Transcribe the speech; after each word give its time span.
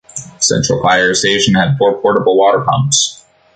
Central 0.39 0.81
Fire 0.81 1.13
Station 1.13 1.53
had 1.53 1.77
four 1.77 2.01
portable 2.01 2.35
water 2.35 2.61
pumps. 2.67 3.23